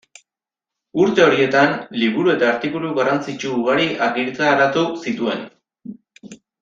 [1.01, 5.45] Urte horietan liburu eta artikulu garrantzitsu ugari argitaratu zituen.